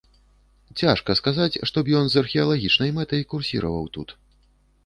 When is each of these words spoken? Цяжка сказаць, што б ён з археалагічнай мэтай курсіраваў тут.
Цяжка 0.81 1.15
сказаць, 1.19 1.59
што 1.71 1.77
б 1.89 1.93
ён 1.99 2.09
з 2.13 2.23
археалагічнай 2.23 2.95
мэтай 2.99 3.21
курсіраваў 3.35 3.85
тут. 3.99 4.17